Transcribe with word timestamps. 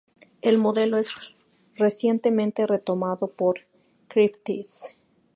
El 0.41 0.57
modelo 0.57 0.97
es 0.97 1.11
recientemente 1.75 2.65
retomado 2.65 3.27
por 3.27 3.67
Griffiths. 4.09 4.91